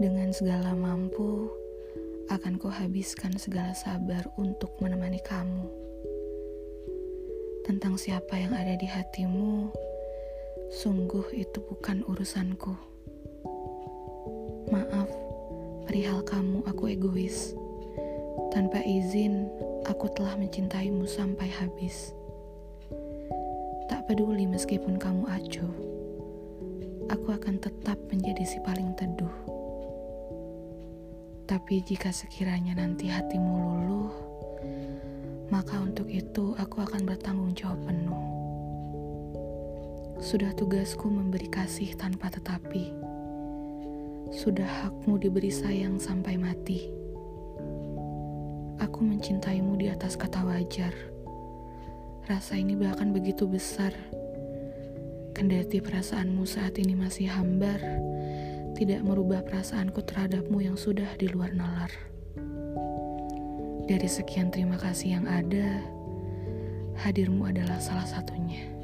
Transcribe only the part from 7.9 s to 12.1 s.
siapa yang ada di hatimu, sungguh itu bukan